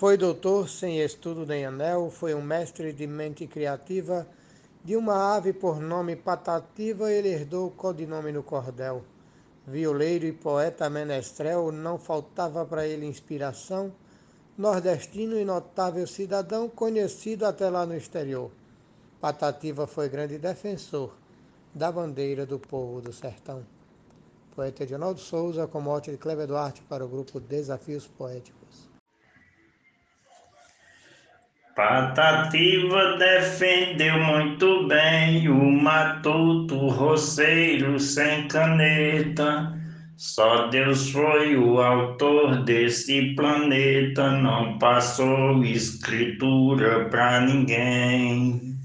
[0.00, 4.26] Foi doutor sem estudo nem anel, foi um mestre de mente criativa.
[4.82, 9.04] De uma ave por nome patativa, ele herdou o codinome no cordel.
[9.66, 13.92] Violeiro e poeta menestrel, não faltava para ele inspiração.
[14.56, 18.50] Nordestino e notável cidadão, conhecido até lá no exterior.
[19.20, 21.14] Patativa foi grande defensor
[21.74, 23.66] da bandeira do povo do sertão.
[24.56, 28.89] Poeta Edinaldo Souza, com morte de Cleber Duarte para o grupo Desafios Poéticos.
[31.74, 39.72] Patativa defendeu muito bem o matuto roceiro sem caneta.
[40.16, 48.76] Só Deus foi o autor desse planeta, não passou escritura para ninguém.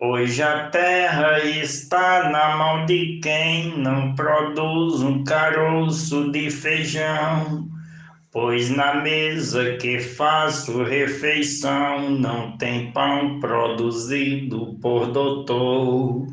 [0.00, 7.75] Hoje a terra está na mão de quem não produz um caroço de feijão.
[8.38, 16.26] Pois na mesa que faço refeição não tem pão produzido por doutor.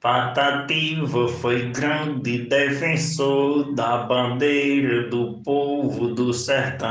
[0.00, 6.88] Patativa foi grande defensor da bandeira do povo do sertão.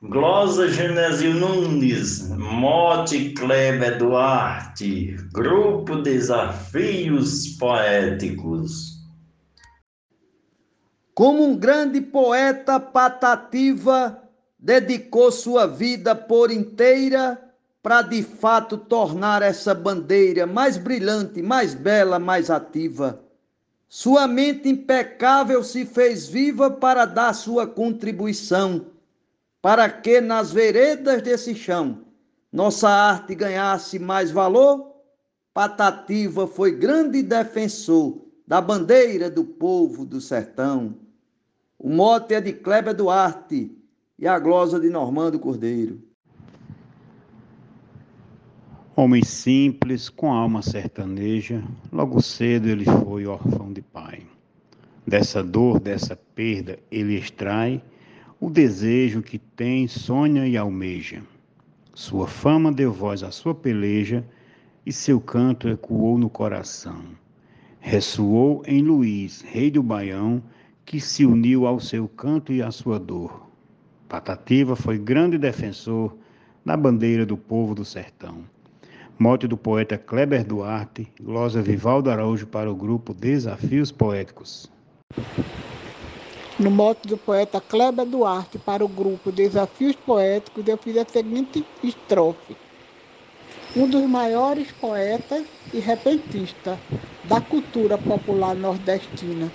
[0.00, 8.99] Glosa Genésio Nunes, Mote Kleber Duarte, Grupo Desafios Poéticos.
[11.20, 14.22] Como um grande poeta, Patativa
[14.58, 17.38] dedicou sua vida por inteira
[17.82, 23.22] para de fato tornar essa bandeira mais brilhante, mais bela, mais ativa.
[23.86, 28.86] Sua mente impecável se fez viva para dar sua contribuição
[29.60, 31.98] para que nas veredas desse chão
[32.50, 34.90] nossa arte ganhasse mais valor,
[35.52, 41.09] Patativa foi grande defensor da bandeira do povo do sertão.
[41.82, 43.74] O mote é de Kleber Duarte
[44.18, 45.98] e a glosa de Normando Cordeiro.
[48.94, 54.26] Homem simples, com alma sertaneja, logo cedo ele foi órfão de pai.
[55.06, 57.82] Dessa dor, dessa perda, ele extrai
[58.38, 61.22] o desejo que tem, sonha e almeja.
[61.94, 64.22] Sua fama deu voz à sua peleja
[64.84, 67.02] e seu canto ecoou no coração.
[67.78, 70.42] Ressoou em Luiz, rei do Baião,
[70.90, 73.46] que se uniu ao seu canto e à sua dor.
[74.08, 76.16] Patativa foi grande defensor
[76.66, 78.38] da bandeira do povo do sertão.
[79.16, 84.68] Mote do poeta Kleber Duarte, glosa Vivaldo Araújo para o grupo Desafios Poéticos
[86.58, 91.64] no mote do poeta Kleber Duarte para o grupo Desafios Poéticos, eu fiz a seguinte
[91.82, 92.54] estrofe.
[93.74, 96.76] Um dos maiores poetas e repentistas
[97.24, 99.50] da cultura popular nordestina.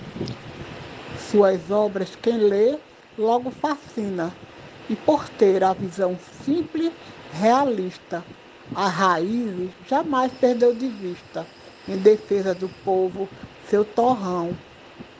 [1.36, 2.80] Suas obras, quem lê,
[3.14, 4.40] logo fascina,
[4.88, 6.94] e por ter a visão simples,
[7.28, 8.26] realista,
[8.72, 11.46] a raiz jamais perdeu de vista,
[11.86, 14.58] em defesa do povo, seu torrão,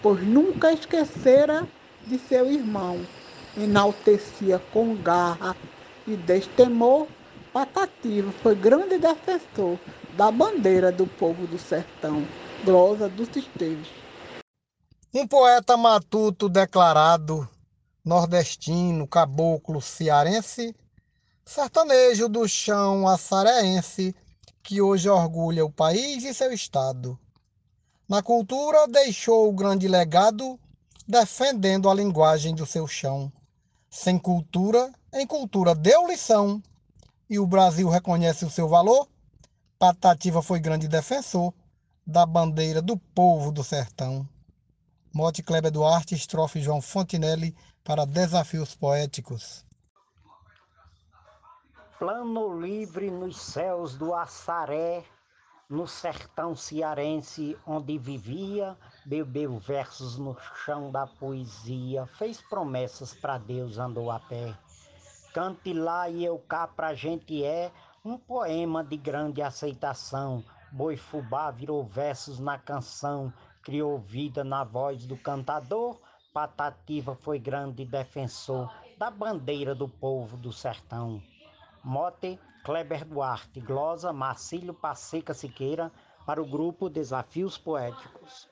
[0.00, 1.69] pois nunca esquecera
[2.06, 3.06] de seu irmão,
[3.55, 5.55] enaltecia com garra
[6.06, 7.12] e destemor,
[7.53, 12.31] Patativa foi grande defensor da bandeira do povo do sertão,
[12.65, 14.06] glosa dos Esteves.
[15.15, 17.49] Um poeta matuto declarado,
[18.05, 20.75] nordestino, caboclo, cearense,
[21.44, 24.15] sertanejo do chão açareense,
[24.62, 27.19] que hoje orgulha o país e seu estado.
[28.09, 30.59] Na cultura deixou o grande legado
[31.06, 33.33] defendendo a linguagem do seu chão.
[33.88, 36.61] Sem cultura, em cultura deu lição,
[37.31, 39.09] e o Brasil reconhece o seu valor.
[39.78, 41.55] Patativa foi grande defensor
[42.06, 44.28] da bandeira do povo do sertão.
[45.16, 49.65] Mote Kleber Duarte, estrofe João Fontinelli para Desafios Poéticos.
[51.99, 55.03] Plano livre nos céus do Assaré,
[55.71, 58.76] no sertão cearense onde vivia,
[59.06, 64.55] bebeu versos no chão da poesia, fez promessas para Deus, andou a pé.
[65.32, 67.73] Cante lá e eu cá pra gente é
[68.05, 70.44] um poema de grande aceitação.
[70.70, 73.32] Boi fubá virou versos na canção,
[73.67, 75.99] criou vida na voz do cantador.
[76.33, 81.21] Patativa foi grande defensor da bandeira do povo do sertão.
[81.83, 85.91] Mote Kleber Duarte, glosa Marcílio Passeca Siqueira,
[86.25, 88.49] para o grupo Desafios Poéticos.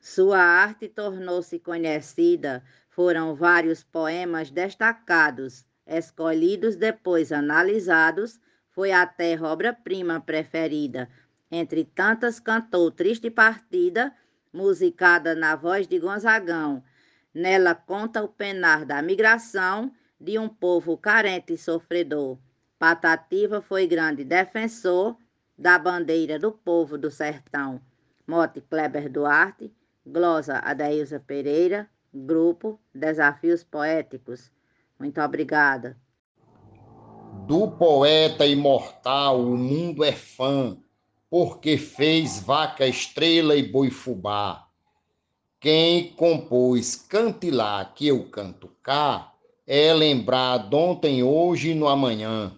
[0.00, 8.40] Sua arte tornou-se conhecida, foram vários poemas destacados, escolhidos depois analisados,
[8.70, 11.08] foi até obra-prima preferida.
[11.56, 14.12] Entre tantas cantou Triste Partida,
[14.52, 16.82] musicada na voz de Gonzagão,
[17.32, 22.38] Nela conta o penar da migração de um povo carente e sofredor.
[22.76, 25.16] Patativa foi grande defensor
[25.56, 27.80] da bandeira do povo do sertão.
[28.26, 29.72] Mote Kleber Duarte,
[30.04, 34.50] glosa Adailza Pereira, grupo Desafios Poéticos.
[34.98, 35.96] Muito obrigada.
[37.46, 40.76] Do poeta imortal o mundo é fã,
[41.34, 44.68] porque fez vaca estrela e boi fubá.
[45.58, 49.32] Quem compôs Cante lá que eu canto cá
[49.66, 52.54] é lembrado ontem, hoje e no amanhã.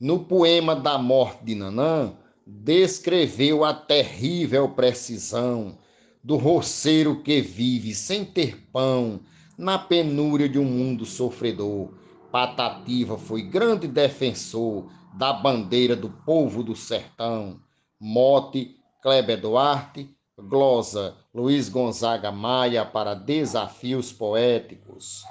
[0.00, 2.12] No poema da morte de Nanã,
[2.44, 5.78] descreveu a terrível precisão
[6.20, 9.20] do roceiro que vive sem ter pão
[9.56, 11.92] na penúria de um mundo sofredor.
[12.32, 17.60] Patativa foi grande defensor da bandeira do povo do sertão.
[18.00, 25.24] Mote Kleber Duarte, glosa Luiz Gonzaga Maia para Desafios Poéticos.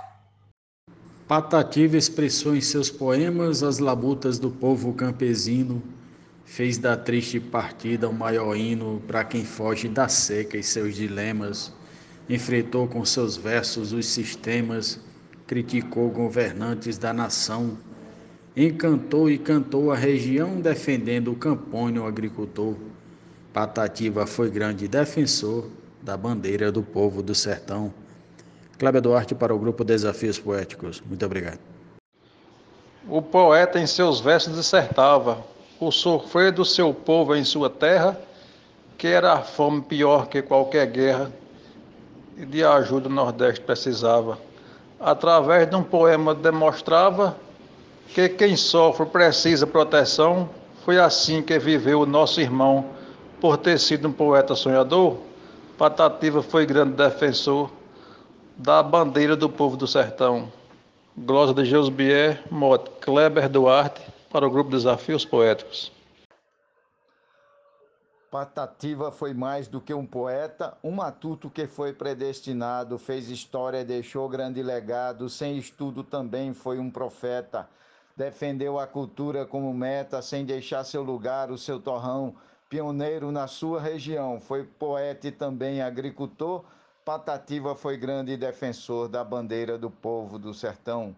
[1.28, 5.82] Patativa expressou em seus poemas as labutas do povo campesino,
[6.44, 11.74] fez da triste partida o maior hino para quem foge da seca e seus dilemas,
[12.30, 15.00] enfrentou com seus versos os sistemas,
[15.48, 17.78] criticou governantes da nação,
[18.56, 22.76] encantou e cantou a região defendendo o campônio agricultor.
[23.54, 25.68] Patativa foi grande defensor
[26.02, 27.94] da bandeira do povo do sertão.
[28.78, 31.02] Cléber Duarte para o grupo Desafios Poéticos.
[31.06, 31.60] Muito obrigado.
[33.08, 35.44] O poeta em seus versos dissertava
[35.80, 38.20] o sofrer do seu povo em sua terra,
[38.98, 41.32] que era a fome pior que qualquer guerra,
[42.38, 44.38] e de ajuda o Nordeste precisava.
[45.00, 47.36] Através de um poema demonstrava
[48.10, 50.50] que quem sofre precisa proteção.
[50.84, 52.86] Foi assim que viveu o nosso irmão,
[53.40, 55.18] por ter sido um poeta sonhador.
[55.78, 57.70] Patativa foi grande defensor
[58.58, 60.52] da bandeira do povo do sertão.
[61.18, 64.02] Glosa de Geusbier, Mote, Kleber Duarte,
[64.32, 65.92] para o grupo Desafios Poéticos.
[68.32, 74.30] Patativa foi mais do que um poeta, um matuto que foi predestinado, fez história, deixou
[74.30, 77.68] grande legado, sem estudo também foi um profeta.
[78.16, 82.34] Defendeu a cultura como meta, sem deixar seu lugar, o seu torrão,
[82.70, 84.40] pioneiro na sua região.
[84.40, 86.64] Foi poeta e também agricultor.
[87.04, 91.14] Patativa foi grande defensor da bandeira do povo do sertão.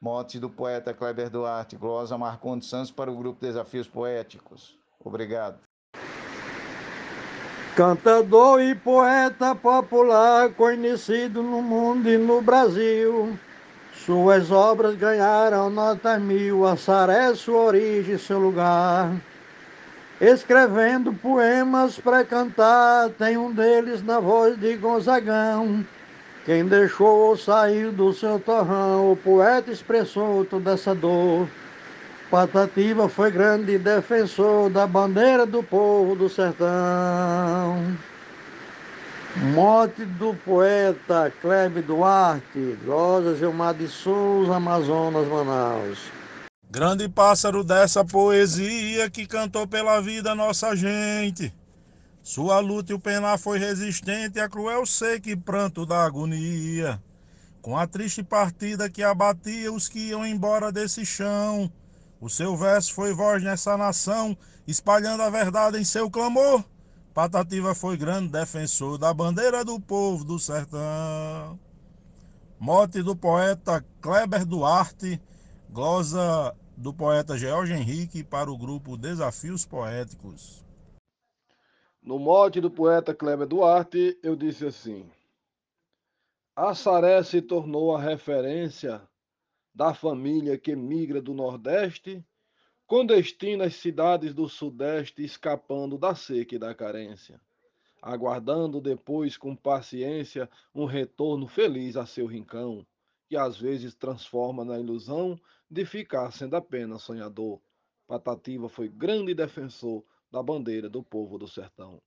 [0.00, 4.76] Mote do poeta Kleber Duarte, glosa Marcondes Santos para o grupo Desafios Poéticos.
[4.98, 5.69] Obrigado.
[7.80, 13.38] Cantador e poeta popular, conhecido no mundo e no Brasil.
[14.04, 19.10] Suas obras ganharam nota mil, a sua origem seu lugar.
[20.20, 25.82] Escrevendo poemas para cantar, tem um deles na voz de Gonzagão.
[26.44, 31.48] Quem deixou ou saiu do seu torrão, o poeta expressou toda essa dor.
[32.30, 37.98] Patativa foi grande defensor da bandeira do povo do sertão.
[39.52, 45.98] Mote do poeta Cleve Duarte, Rosa Gilmar de Souza, Amazonas, Manaus.
[46.70, 51.52] Grande pássaro dessa poesia que cantou pela vida nossa gente.
[52.22, 57.02] Sua luta e o penar foi resistente a cruel seca e pranto da agonia.
[57.60, 61.68] Com a triste partida que abatia os que iam embora desse chão.
[62.20, 64.36] O seu verso foi voz nessa nação,
[64.66, 66.62] espalhando a verdade em seu clamor.
[67.14, 71.58] Patativa foi grande defensor da bandeira do povo do sertão.
[72.58, 75.18] Mote do poeta Kleber Duarte,
[75.70, 80.62] glosa do poeta George Henrique para o grupo Desafios Poéticos.
[82.02, 85.10] No mote do poeta Kleber Duarte, eu disse assim:
[86.54, 89.00] A Saré se tornou a referência
[89.74, 92.24] da família que migra do Nordeste,
[92.86, 97.40] com destino às cidades do Sudeste, escapando da seca e da carência,
[98.02, 102.84] aguardando depois com paciência um retorno feliz a seu rincão,
[103.28, 107.60] que às vezes transforma na ilusão de ficar sendo apenas sonhador.
[108.08, 112.02] Patativa foi grande defensor da bandeira do povo do sertão.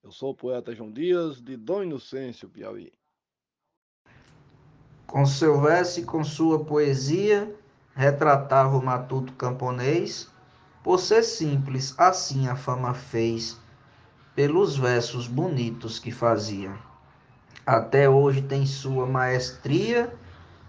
[0.00, 2.92] Eu sou o poeta João Dias, de Dom Inocêncio, Piauí.
[5.08, 7.50] Com seu verso e com sua poesia,
[7.96, 10.28] retratava o matuto camponês.
[10.84, 13.58] Por ser simples, assim a fama fez,
[14.34, 16.74] pelos versos bonitos que fazia.
[17.64, 20.12] Até hoje tem sua maestria,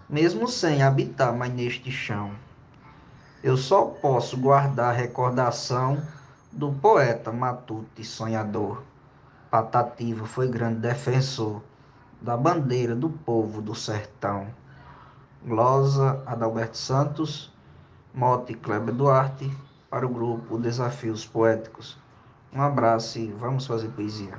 [0.08, 2.30] mesmo sem habitar mais neste chão.
[3.44, 6.02] Eu só posso guardar recordação
[6.50, 8.82] do poeta matuto e sonhador.
[9.50, 11.60] Patativa foi grande defensor
[12.20, 14.46] da bandeira do povo do sertão.
[15.44, 17.52] Glosa Adalberto Santos,
[18.12, 19.50] Mote Kleber Duarte,
[19.88, 21.98] para o grupo Desafios Poéticos.
[22.52, 24.38] Um abraço e vamos fazer poesia.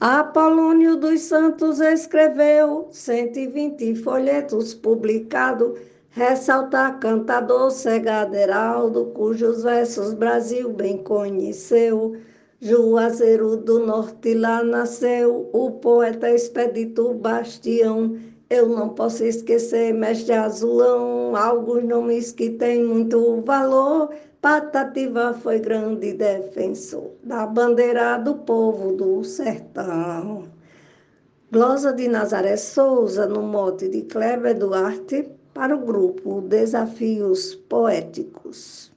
[0.00, 5.76] Apolônio dos Santos escreveu 120 folhetos publicados,
[6.10, 12.16] ressalta cantador Segaderaldo, cujos versos Brasil bem conheceu.
[12.60, 18.16] Juazeiro do Norte lá nasceu o poeta expedito Bastião.
[18.50, 24.10] Eu não posso esquecer Mestre Azulão, alguns nomes que têm muito valor.
[24.40, 30.48] Patativa foi grande defensor da bandeira do povo do sertão.
[31.52, 38.90] Glosa de Nazaré Souza, no mote de Kleber Duarte, para o grupo Desafios Poéticos.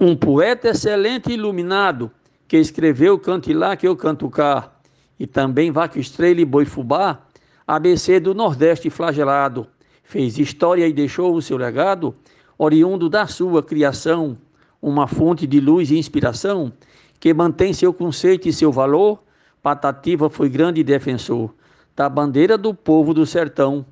[0.00, 2.10] Um poeta excelente e iluminado,
[2.46, 4.72] que escreveu Cante Lá que eu canto cá,
[5.18, 7.22] e também Vaca Estrela e Boi Fubá,
[7.66, 9.66] ABC do Nordeste flagelado,
[10.02, 12.14] fez história e deixou o seu legado
[12.58, 14.36] oriundo da sua criação,
[14.80, 16.72] uma fonte de luz e inspiração,
[17.18, 19.22] que mantém seu conceito e seu valor,
[19.62, 21.54] Patativa foi grande defensor
[21.96, 23.86] da bandeira do povo do sertão,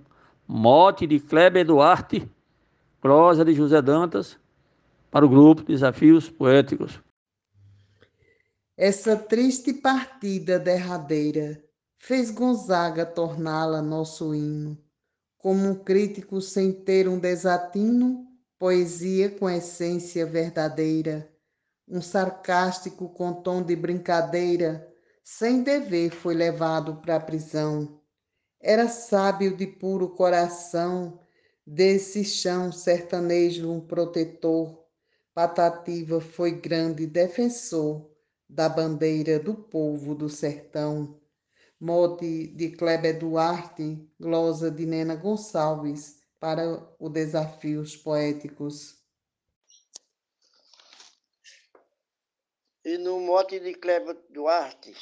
[0.46, 2.28] mote de Kleber Duarte,
[3.00, 4.38] prosa de José Dantas,
[5.10, 7.00] para o grupo Desafios Poéticos.
[8.76, 11.62] Essa triste partida derradeira
[11.98, 14.82] fez Gonzaga torná-la nosso hino,
[15.36, 18.26] como um crítico sem ter um desatino
[18.58, 21.30] poesia com essência verdadeira,
[21.86, 24.90] um sarcástico com tom de brincadeira,
[25.22, 28.00] sem dever foi levado para a prisão.
[28.58, 31.20] Era sábio de puro coração,
[31.66, 34.82] desse chão sertanejo um protetor.
[35.34, 38.11] Patativa foi grande defensor
[38.52, 41.18] da bandeira do povo do sertão.
[41.80, 46.62] Mote de Kleber Duarte, glosa de Nena Gonçalves, para
[46.98, 49.02] o Desafios Poéticos.
[52.84, 54.94] E no mote de Kleber Duarte,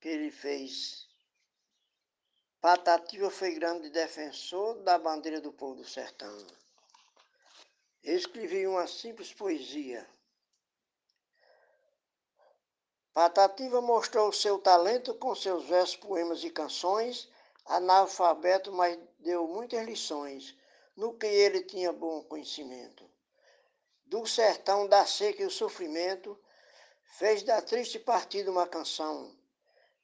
[0.00, 1.06] que ele fez,
[2.58, 6.46] Patativa foi grande defensor da bandeira do povo do sertão.
[8.02, 10.08] Escrevi uma simples poesia.
[13.14, 17.32] Patativa mostrou seu talento com seus versos, poemas e canções
[17.64, 20.54] analfabeto, mas deu muitas lições,
[20.96, 23.08] no que ele tinha bom conhecimento.
[24.04, 26.38] Do sertão, da seca e o sofrimento,
[27.04, 29.34] fez da triste partida uma canção.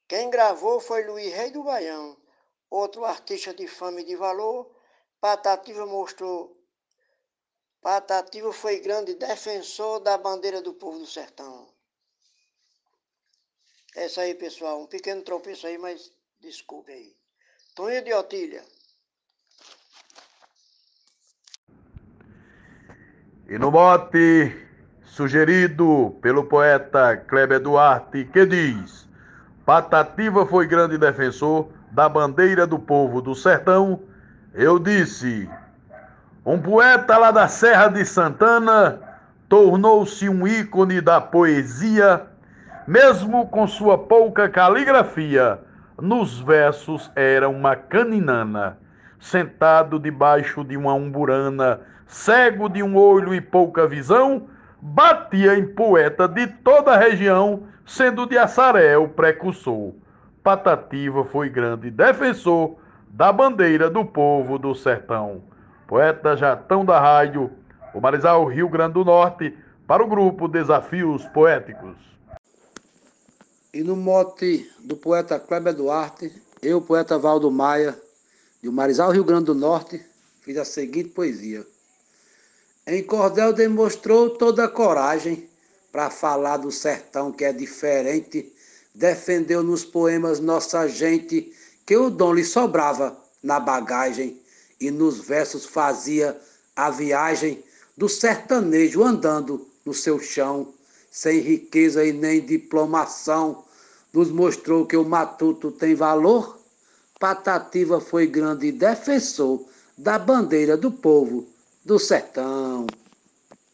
[0.09, 2.17] Quem gravou foi Luiz Rei do Baião,
[2.71, 4.75] outro artista de fama e de valor.
[5.21, 6.57] Patativa mostrou.
[7.83, 11.69] Patativa foi grande defensor da bandeira do povo do sertão.
[13.97, 14.83] É isso aí, pessoal.
[14.83, 17.13] Um pequeno tropeço aí, mas desculpe aí.
[17.75, 18.63] Tonho de Otília.
[23.49, 24.57] E no mote
[25.03, 29.09] sugerido pelo poeta Kleber Duarte, que diz:
[29.67, 34.01] Patativa foi grande defensor da bandeira do povo do sertão,
[34.55, 35.51] eu disse:
[36.47, 39.01] Um poeta lá da Serra de Santana
[39.49, 42.30] tornou-se um ícone da poesia,
[42.91, 45.61] mesmo com sua pouca caligrafia
[46.03, 48.79] nos versos era uma caninana,
[49.21, 54.49] sentado debaixo de uma umburana, cego de um olho e pouca visão,
[54.83, 59.93] batia em poeta de toda a região, sendo de Assaré o precursor.
[60.43, 62.75] Patativa foi grande defensor
[63.09, 65.45] da bandeira do povo do sertão.
[65.87, 67.53] Poeta Jatão da Rádio,
[67.95, 69.57] o Marizal Rio Grande do Norte,
[69.87, 72.11] para o grupo Desafios Poéticos.
[73.73, 77.97] E no mote do poeta Kleber Duarte, eu, poeta Valdo Maia,
[78.61, 80.05] de Marizal, Rio Grande do Norte,
[80.41, 81.65] fiz a seguinte poesia.
[82.85, 85.49] Em Cordel demonstrou toda a coragem
[85.93, 88.53] para falar do sertão que é diferente,
[88.93, 91.53] defendeu nos poemas nossa gente
[91.87, 94.43] que o dom lhe sobrava na bagagem
[94.81, 96.37] e nos versos fazia
[96.75, 97.63] a viagem
[97.97, 100.75] do sertanejo andando no seu chão
[101.11, 103.65] sem riqueza e nem diplomação,
[104.13, 106.59] nos mostrou que o matuto tem valor.
[107.19, 109.65] Patativa foi grande defensor
[109.99, 111.47] da bandeira do povo
[111.85, 112.87] do sertão.